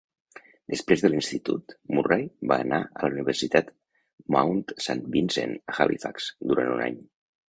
[0.73, 3.69] Després de l'institut, Murray va anar a la Universitat
[4.37, 6.99] Mount Saint Vincent a Halifax durant un any.